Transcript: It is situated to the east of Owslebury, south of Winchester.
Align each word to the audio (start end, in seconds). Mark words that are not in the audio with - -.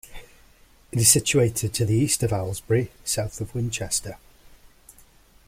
It 0.91 0.97
is 0.97 1.11
situated 1.11 1.75
to 1.75 1.85
the 1.85 1.93
east 1.93 2.23
of 2.23 2.31
Owslebury, 2.31 2.89
south 3.03 3.39
of 3.39 3.53
Winchester. 3.53 4.17